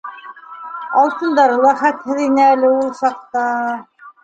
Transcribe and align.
Алтындары 1.01 1.59
ла 1.67 1.75
хәтһеҙ 1.83 2.23
ине 2.29 2.47
әле 2.55 2.73
ул 2.81 2.91
саҡта. 3.03 3.47